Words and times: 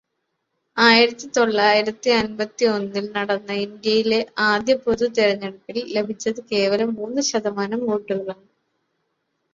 ആയിരത്തി 0.77 1.27
തൊള്ളായിരത്തി 1.29 2.09
അമ്പതിയൊന്നില് 2.13 3.09
നടന്ന 3.15 3.51
ഇന്ത്യയിലെ 3.65 4.19
ആദ്യ 4.47 4.75
പൊതുതെരെഞ്ഞെടുപ്പില് 4.77 5.83
ലഭിച്ചത് 5.95 6.41
കേവലം 6.51 6.91
മൂന്ന് 6.95 7.23
ശതമാനം 7.31 7.83
വോട്ടുകളാണ്. 7.87 8.45